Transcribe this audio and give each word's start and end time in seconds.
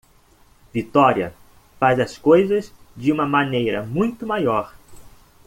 Victoria 0.73 1.31
faz 1.79 1.99
as 1.99 2.17
coisas 2.17 2.73
de 2.97 3.11
uma 3.11 3.27
maneira 3.27 3.83
muito 3.83 4.25
maior. 4.25 4.73